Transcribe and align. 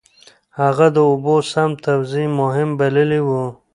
هغه 0.59 0.87
د 0.95 0.97
اوبو 1.09 1.35
سم 1.51 1.69
توزيع 1.85 2.27
مهم 2.41 2.69
بللی 2.79 3.21
و. 3.23 3.29